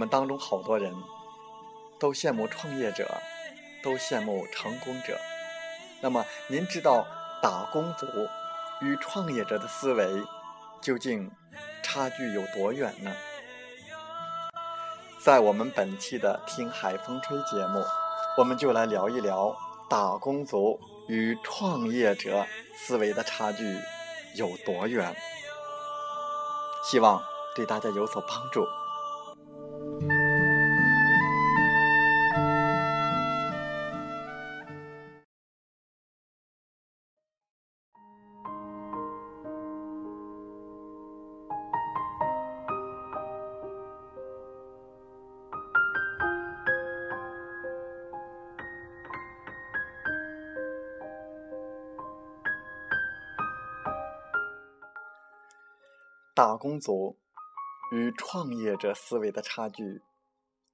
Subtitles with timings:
[0.00, 0.94] 我们当中好多人
[1.98, 3.06] 都羡慕创业者，
[3.82, 5.14] 都羡慕成功者。
[6.00, 7.06] 那么，您知道
[7.42, 8.06] 打工族
[8.80, 10.24] 与创业者的思维
[10.80, 11.30] 究竟
[11.82, 13.12] 差距有多远呢？
[15.22, 17.84] 在我们本期的《听海风吹》节目，
[18.38, 19.54] 我们就来聊一聊
[19.90, 23.78] 打工族与创业者思维的差距
[24.34, 25.14] 有多远。
[26.90, 27.22] 希望
[27.54, 28.64] 对大家有所帮助。
[56.40, 57.18] 打工族
[57.92, 60.00] 与创业者思维的差距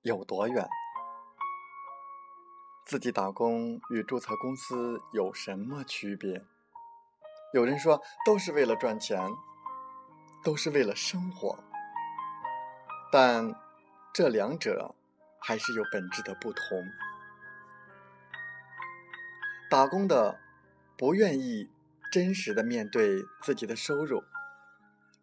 [0.03, 0.65] 有多远？
[2.87, 6.41] 自己打工与注册公司有什么区别？
[7.53, 9.21] 有人说都是为了赚钱，
[10.44, 11.59] 都是为了生活，
[13.10, 13.53] 但
[14.15, 14.94] 这两者
[15.41, 16.81] 还是有本质的不同。
[19.69, 20.38] 打工的
[20.97, 21.69] 不愿意
[22.12, 24.22] 真实的面对自己的收入。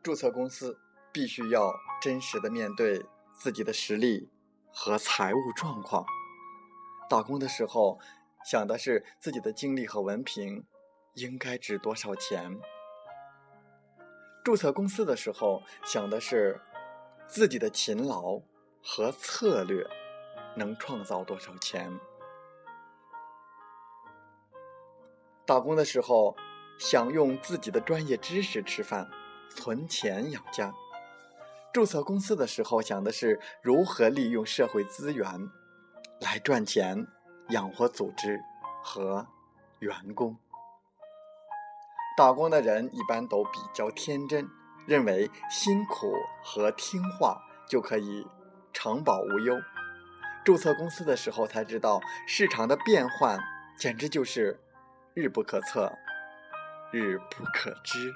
[0.04, 0.78] 注册公司
[1.14, 4.30] 必须要真实的面对自己的实力
[4.70, 6.06] 和财务状况。
[7.10, 7.98] 打工的时候
[8.44, 10.66] 想的是自己的经历和文凭
[11.14, 12.60] 应该值多少钱；
[14.44, 16.60] 注册公司的时候想的是
[17.26, 18.42] 自己的勤劳
[18.84, 19.88] 和策略
[20.58, 21.98] 能创造多少钱。
[25.46, 26.36] 打工的时候
[26.78, 29.10] 想用自己的专业知识吃饭。
[29.56, 30.74] 存钱养家，
[31.72, 35.26] 注册公司的时候想的是如何利用社会资源
[36.20, 37.08] 来赚钱
[37.50, 38.40] 养活组织
[38.84, 39.26] 和
[39.80, 40.38] 员工。
[42.18, 44.48] 打工的人一般都比较天真，
[44.86, 46.14] 认为辛苦
[46.44, 48.28] 和听话就可以
[48.72, 49.56] 长保无忧。
[50.44, 53.40] 注册公司的时候才知道，市场的变换
[53.78, 54.60] 简直就是
[55.14, 55.92] 日不可测，
[56.92, 58.14] 日不可知。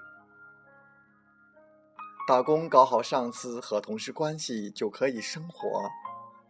[2.28, 5.90] 打工搞好上司和同事关系就可以生活，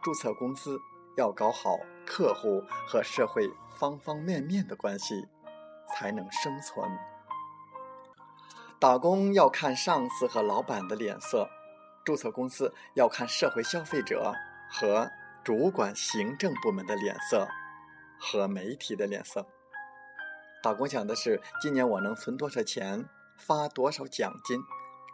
[0.02, 0.76] 注册公司
[1.16, 5.28] 要搞好客户和社会方方面面的关系，
[5.86, 6.84] 才能生存。
[8.80, 11.48] 打工要看上司和老板的脸色，
[12.04, 14.32] 注册公司要看社会消费者
[14.68, 15.08] 和
[15.44, 17.46] 主管行政部门的脸色
[18.18, 19.46] 和媒体的脸色。
[20.60, 24.60] 打工想的是今年我能存多少钱，发多少奖金。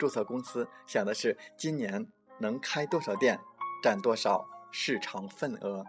[0.04, 2.06] 注册公司想的是今年
[2.36, 3.40] 能开多少店，
[3.82, 5.86] 占多少市场份额。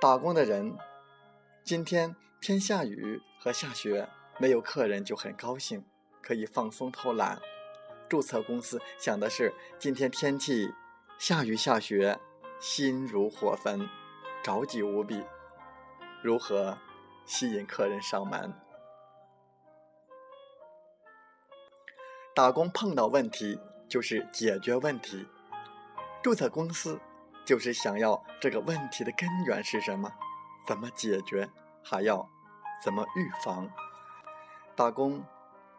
[0.00, 0.74] 打工的人，
[1.62, 4.08] 今天天下雨和下雪，
[4.38, 5.84] 没有客人就很高兴，
[6.22, 7.38] 可以放松偷懒。
[8.08, 10.72] 注册公司想的是今天天气
[11.18, 12.18] 下雨下雪，
[12.58, 13.86] 心如火焚，
[14.42, 15.22] 着急无比，
[16.22, 16.78] 如何
[17.26, 18.50] 吸引客人上门？
[22.38, 23.58] 打工碰到问题
[23.88, 25.26] 就是解决问题，
[26.22, 26.96] 注册公司
[27.44, 30.08] 就是想要这个问题的根源是什么，
[30.64, 31.50] 怎么解决，
[31.82, 32.30] 还要
[32.80, 33.68] 怎么预防。
[34.76, 35.20] 打工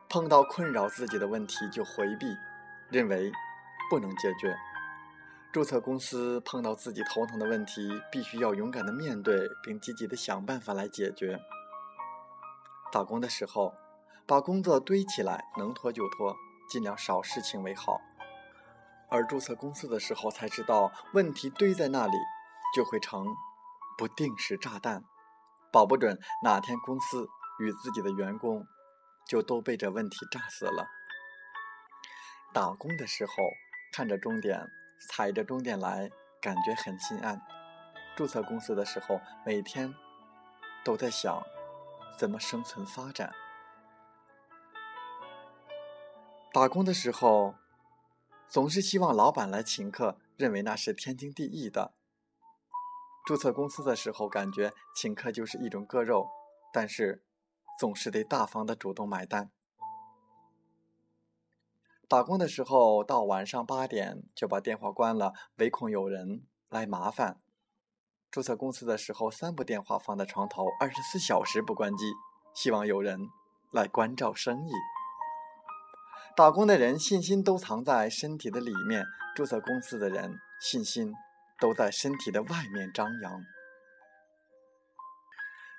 [0.09, 2.25] 碰到困扰自己的问题就回避，
[2.89, 3.31] 认为
[3.89, 4.53] 不能解决。
[5.53, 11.39] 注册公司碰到自己头疼的问题，必须要勇敢的面对，并积极的想办法来解决。
[12.91, 13.73] 打工的时候，
[14.27, 16.35] 把工作堆起来，能拖就拖，
[16.69, 17.99] 尽量少事情为好。
[19.09, 22.17] 而注册公司的时候，才知道问题堆在那里，
[22.75, 23.25] 就会成
[23.97, 25.03] 不定时炸弹，
[25.71, 27.27] 保不准哪天公司
[27.59, 28.65] 与自己的员工
[29.27, 30.87] 就都被这问题炸死了。
[32.53, 33.33] 打工的时候，
[33.91, 34.67] 看着终点。
[35.07, 36.09] 踩着终点来，
[36.41, 37.41] 感觉很心安。
[38.17, 39.95] 注册公司的时候，每天
[40.83, 41.41] 都在想
[42.17, 43.33] 怎么生存发展。
[46.51, 47.53] 打工的时候，
[48.47, 51.93] 总是希望老板来请客，认为那是天经地义的。
[53.27, 56.27] 注册公司的时候，感觉请客就是一种割肉，
[56.73, 57.23] 但是
[57.79, 59.51] 总是得大方的主动买单。
[62.07, 67.39] 打工的时候，到晚上八点就把电话关了，唯恐有人来麻烦。
[68.31, 72.11] 注册公司的时候，三部电话放在床头，二十四小时不关机，
[72.55, 73.29] 希望有人
[73.71, 74.71] 来关照生意。
[76.39, 79.05] 打工的人信心都藏在身体的里面，
[79.35, 81.13] 注册公司的人信心
[81.59, 83.41] 都在身体的外面张扬。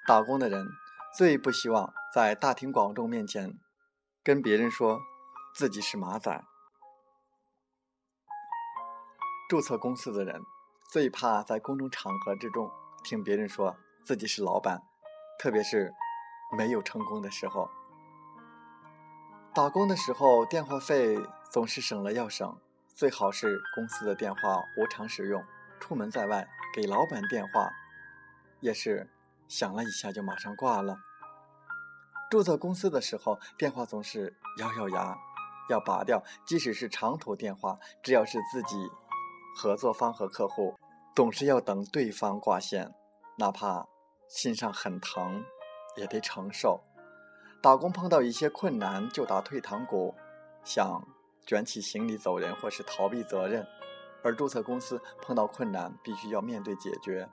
[0.06, 0.66] 打工的人
[1.16, 3.58] 最不希望在大庭广众面前
[4.22, 5.00] 跟别人说。
[5.56, 6.44] 自己是马仔。
[9.48, 10.42] 注册公司的人
[10.92, 12.70] 最怕在公众场合之中
[13.02, 14.82] 听别人说自己是老板，
[15.38, 15.92] 特别是
[16.56, 17.68] 没有成功的时候。
[19.52, 21.18] 打工的时候电话费
[21.50, 22.56] 总是省了要省，
[22.94, 25.42] 最好是公司的电话无偿使用。
[25.80, 27.68] 出门在外给老板电话，
[28.60, 29.10] 也是
[29.48, 30.98] 响了一下就马上挂了。
[32.30, 35.16] 注册公司的时候电话总是咬咬牙。
[35.68, 38.76] 要拔掉，即使是长途电话，只要是自己
[39.56, 40.76] 合作方和客户，
[41.14, 42.92] 总是要等对方挂线，
[43.38, 43.86] 哪怕
[44.28, 45.44] 心上很疼，
[45.96, 46.82] 也得承受。
[47.62, 50.14] 打工碰到一些困难就打退堂鼓，
[50.64, 51.02] 想
[51.46, 53.62] 卷起行李走人或是逃避责任；
[54.22, 57.28] 而注册公司碰到困难必须要面对解决，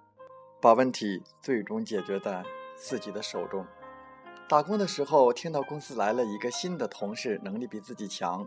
[0.61, 2.43] 把问题最终解决在
[2.75, 3.65] 自己的手中。
[4.49, 8.45] 打工的时候，听到公司来了一个新的同事，能力比自己强，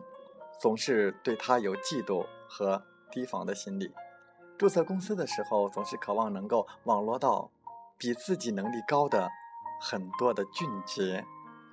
[0.58, 3.90] 总是对他有嫉妒和提防的心理。
[4.58, 7.50] 注册公司的时候，总是渴望能够网罗到
[7.96, 9.30] 比自己能力高的
[9.80, 11.24] 很多的俊杰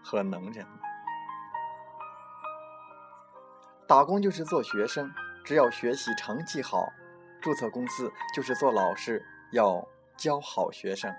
[0.07, 0.65] 和能人。
[3.85, 5.11] 打工就是做学生，
[5.43, 6.93] 只要学习成绩好；
[7.41, 9.21] 注册公司就是做老师，
[9.51, 11.13] 要教好学生。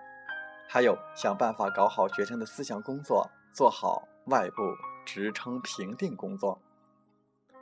[0.66, 4.62] 还有想办法搞好学生的思想工作，做好外部
[5.04, 6.58] 职称评定工作。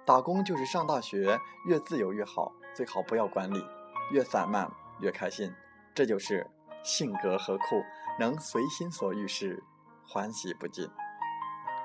[0.05, 3.65] 打工就是上大学，越自由越好，最好不要管理，
[4.13, 5.53] 越散漫越开心。
[5.93, 6.49] 这就是
[6.85, 7.83] 性格和酷，
[8.21, 9.65] 能随心所欲时，
[10.07, 10.89] 欢喜不尽。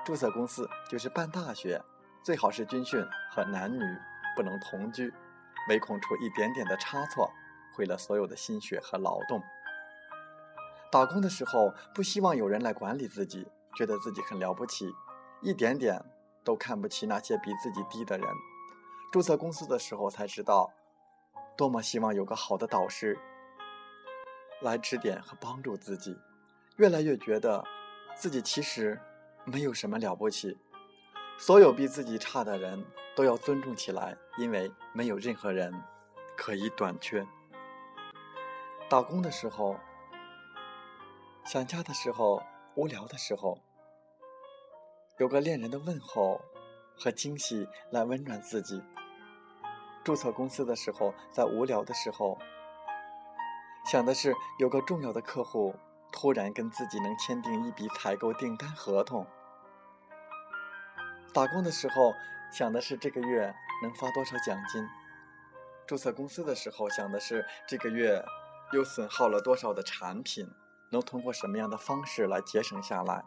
[0.04, 1.80] 注册公司就是办大学，
[2.24, 3.80] 最好是军训和男女
[4.34, 5.12] 不能同居，
[5.68, 7.30] 唯恐出一点点的差错，
[7.72, 9.40] 毁了所有的心血和劳动。
[10.90, 14.92] 打工的时候，不希望有人来管理自己，觉得自己很了不起，
[15.40, 16.04] 一点点
[16.42, 18.26] 都看不起那些比自己低的人。
[19.12, 20.72] 注册公司的时候才知道，
[21.56, 23.16] 多么希望有个好的导师
[24.60, 26.18] 来指点和帮助自己。
[26.76, 27.62] 越来越觉得
[28.16, 29.00] 自己其实
[29.44, 30.58] 没有什么了不起，
[31.38, 32.84] 所有比自己差的人
[33.14, 35.72] 都要尊重起来，因为没有任何人
[36.36, 37.26] 可以短缺。
[38.88, 39.76] 打工的时候。
[41.44, 42.40] 想家的时候，
[42.76, 43.58] 无聊的时候，
[45.18, 46.40] 有个恋人的问候
[46.96, 48.80] 和惊喜来温暖自己。
[50.04, 52.38] 注册公司的时候，在无聊的时候，
[53.84, 55.74] 想的是有个重要的客户
[56.12, 59.26] 突然跟自己能签订一笔采购订单合同。
[61.32, 62.12] 打工的时候，
[62.52, 64.86] 想的是这个月能发多少奖金。
[65.86, 68.22] 注册公司的时候，想的是这个月
[68.72, 70.48] 又损耗了多少的产品。
[70.92, 73.24] 能通过什么样的方式来节省下来？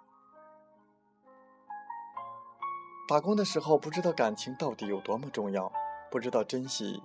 [3.07, 5.71] 打工的时候不知道感情到底有多么重要，
[6.11, 7.01] 不知道珍惜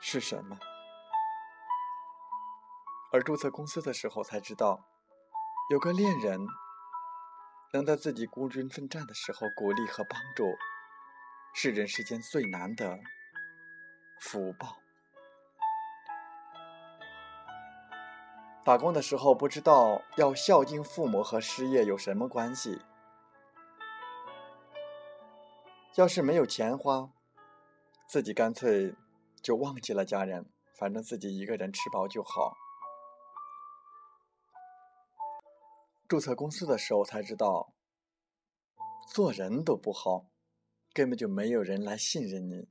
[0.00, 0.56] 是什么；
[3.12, 4.80] 而注册公司的时候才知道，
[5.70, 6.40] 有个恋人
[7.74, 10.44] 能在自己孤军奋战的时候鼓励和帮助，
[11.52, 12.98] 是人世间最难的
[14.18, 14.78] 福报。
[18.64, 22.80] 打工的时候不知道要孝敬父母和失业有什么关系。
[25.96, 27.10] 要是没有钱花，
[28.08, 28.94] 自己干脆
[29.42, 30.46] 就忘记了家人，
[30.78, 32.56] 反正自己一个人吃饱就好。
[36.08, 37.74] 注册公司的时候才知道，
[39.12, 40.30] 做人都不好，
[40.94, 42.70] 根本就没有人来信任你。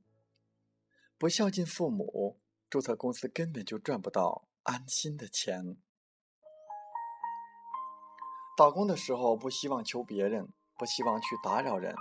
[1.16, 5.76] 不孝敬父母，注册公司根本就赚不到安心的钱。
[8.56, 11.94] 打工的时候不希望求别人，不希望去打扰人，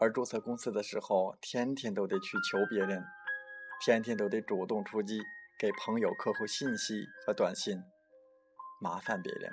[0.00, 3.02] 而注册公司的时候，天天都得去求别人，
[3.84, 5.20] 天天都得主动出击，
[5.58, 7.82] 给朋友、客户信息和短信，
[8.80, 9.50] 麻烦别人。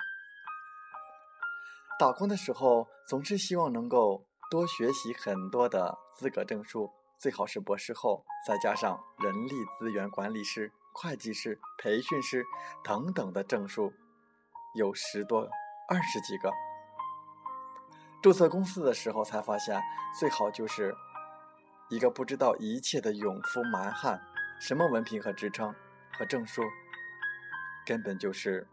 [1.98, 6.88] 打工的时候总是希望能够多学习很多的资格证书。
[7.18, 12.44] 最好是博士后，再加上人力资源管理师、会计师、培训师
[12.84, 13.92] 等等的证书，
[14.76, 15.48] 有十多、
[15.88, 16.52] 二十几个。
[18.22, 19.82] 注册公司的时候才发现，
[20.20, 20.94] 最好就是
[21.90, 24.22] 一个不知道一切的勇夫蛮汉，
[24.60, 25.74] 什么文凭和职称
[26.16, 26.62] 和证书，
[27.84, 28.68] 根本就是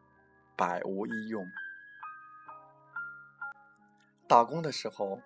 [0.55, 1.43] 百无一用。
[4.27, 5.19] 打工的时候，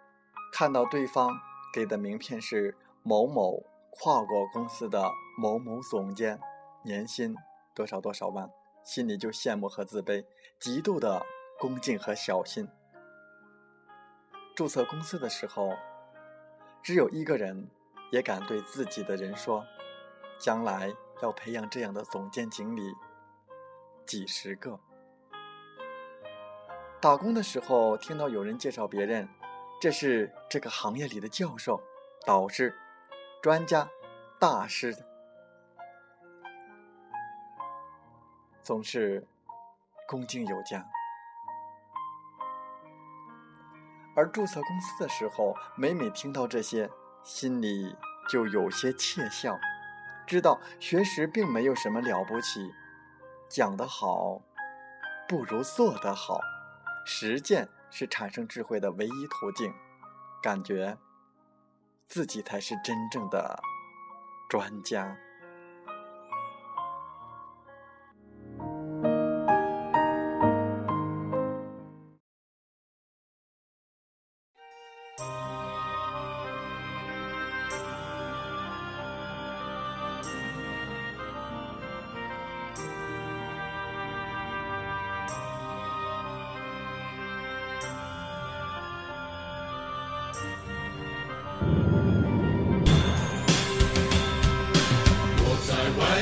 [0.51, 1.39] 看到对方
[1.73, 2.75] 给的名片是。
[3.01, 6.37] 某某跨国公司的某某总监，
[6.83, 7.33] 年薪
[7.73, 8.51] 多少多少万，
[8.83, 10.25] 心里就羡慕和自卑，
[10.59, 11.25] 极度的
[11.57, 12.67] 恭敬和小心。
[14.53, 15.71] 注册公司的时候，
[16.83, 17.69] 只有一个人
[18.11, 19.65] 也敢对自己的人说，
[20.37, 22.93] 将来要培养这样的总监经理
[24.05, 24.77] 几十个。
[27.01, 29.27] 打工的时候，听到有人介绍别人，
[29.79, 31.81] 这是这个行业里的教授、
[32.25, 32.75] 导师。
[33.41, 33.89] 专家、
[34.37, 35.05] 大师的
[38.61, 39.25] 总是
[40.09, 40.85] 恭敬有加，
[44.13, 46.89] 而注册公司的时候，每每听到这些，
[47.23, 47.95] 心里
[48.29, 49.57] 就有些窃笑，
[50.27, 52.73] 知道学识并没有什么了不起，
[53.47, 54.41] 讲得好
[55.29, 56.41] 不如做得好，
[57.11, 59.73] 实践是产生智慧的唯一途径，
[60.43, 60.95] 感觉。
[62.07, 63.59] 自己才是真正的
[64.47, 65.17] 专家。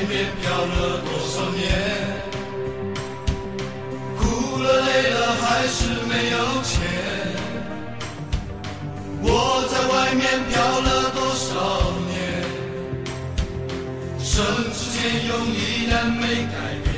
[0.08, 1.62] 边漂了多少年，
[4.16, 4.20] 哭
[4.62, 5.76] 了累了还是
[6.08, 6.72] 没有钱。
[9.20, 9.26] 我
[9.70, 11.46] 在外面漂了多少
[12.08, 12.16] 年，
[14.18, 14.34] 生
[14.72, 14.98] 之间
[15.28, 15.58] 用依
[15.90, 16.88] 然没改变。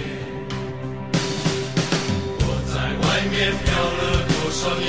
[2.38, 4.87] 我在外面漂了多少年，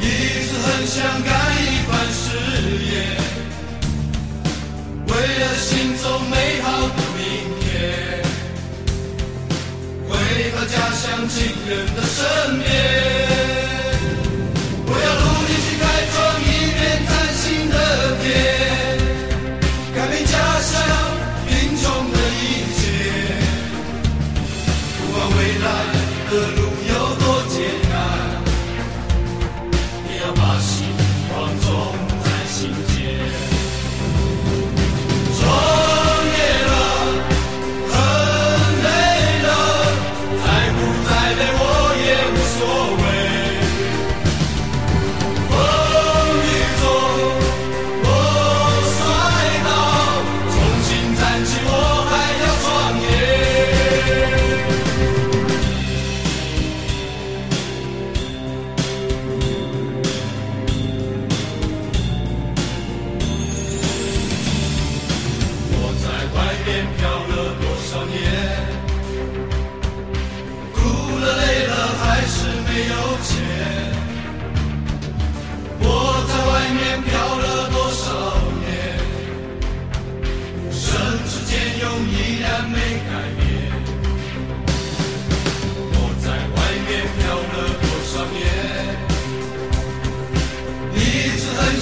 [0.00, 0.02] 一
[0.48, 1.28] 直很想干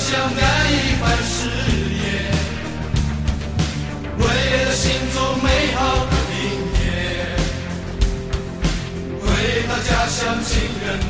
[0.08, 1.48] 想干一番事
[1.90, 2.30] 业
[4.18, 4.24] 为
[4.64, 6.34] 了心中美好的明
[6.74, 6.78] 天
[9.20, 9.26] 回
[9.66, 11.05] 到家乡亲人。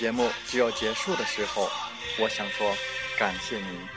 [0.00, 1.70] 节目就要结束的时候，
[2.18, 2.74] 我想说
[3.18, 3.88] 感谢您，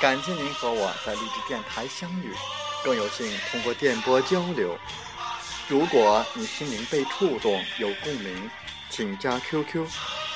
[0.00, 2.34] 感谢您和我在励志电台相遇，
[2.82, 4.76] 更有幸通过电波交流。
[5.68, 8.50] 如果你心灵被触动，有共鸣，
[8.90, 9.86] 请加 QQ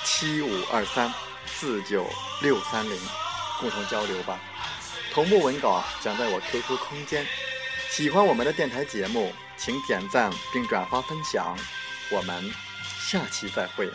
[0.05, 1.13] 七五二三
[1.47, 2.09] 四九
[2.41, 2.97] 六三零，
[3.59, 4.39] 共同交流吧。
[5.13, 7.27] 同步文稿将在我 QQ 空间。
[7.91, 11.59] 喜欢我们的电台节目，请点赞并转发分享。
[12.13, 12.53] 我们
[13.01, 13.91] 下期再会。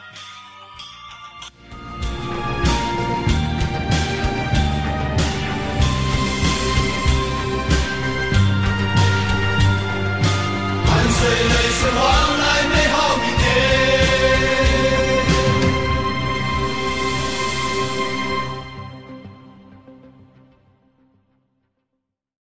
[11.31, 11.60] We're